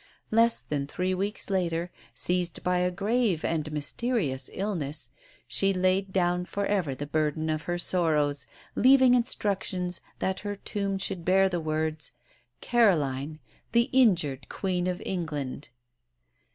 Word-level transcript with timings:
Less 0.31 0.63
than 0.63 0.87
three 0.87 1.13
weeks 1.13 1.51
later, 1.51 1.91
seized 2.11 2.63
by 2.63 2.79
a 2.79 2.89
grave 2.89 3.45
and 3.45 3.71
mysterious 3.71 4.49
illness, 4.51 5.11
she 5.47 5.75
laid 5.75 6.11
down 6.11 6.43
for 6.43 6.65
ever 6.65 6.95
the 6.95 7.05
burden 7.05 7.51
of 7.51 7.61
her 7.69 7.77
sorrows, 7.77 8.47
leaving 8.73 9.13
instructions 9.13 10.01
that 10.17 10.39
her 10.39 10.55
tomb 10.55 10.97
should 10.97 11.23
bear 11.23 11.47
the 11.47 11.59
words: 11.61 12.13
CAROLINE 12.61 13.37
THE 13.73 13.89
INJURED 13.93 14.49
QUEEN 14.49 14.87
OF 14.87 15.03
ENGLAND. 15.05 15.69